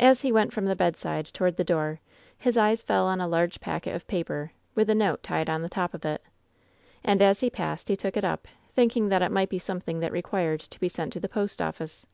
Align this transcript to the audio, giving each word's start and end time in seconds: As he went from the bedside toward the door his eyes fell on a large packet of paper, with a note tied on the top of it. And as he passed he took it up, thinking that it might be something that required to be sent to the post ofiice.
As 0.00 0.22
he 0.22 0.32
went 0.32 0.52
from 0.52 0.64
the 0.64 0.74
bedside 0.74 1.26
toward 1.26 1.54
the 1.56 1.62
door 1.62 2.00
his 2.36 2.56
eyes 2.58 2.82
fell 2.82 3.04
on 3.06 3.20
a 3.20 3.28
large 3.28 3.60
packet 3.60 3.94
of 3.94 4.04
paper, 4.08 4.50
with 4.74 4.90
a 4.90 4.96
note 4.96 5.22
tied 5.22 5.48
on 5.48 5.62
the 5.62 5.68
top 5.68 5.94
of 5.94 6.04
it. 6.04 6.24
And 7.04 7.22
as 7.22 7.38
he 7.38 7.50
passed 7.50 7.86
he 7.86 7.94
took 7.94 8.16
it 8.16 8.24
up, 8.24 8.48
thinking 8.72 9.10
that 9.10 9.22
it 9.22 9.30
might 9.30 9.50
be 9.50 9.60
something 9.60 10.00
that 10.00 10.10
required 10.10 10.58
to 10.58 10.80
be 10.80 10.88
sent 10.88 11.12
to 11.12 11.20
the 11.20 11.28
post 11.28 11.60
ofiice. 11.60 12.04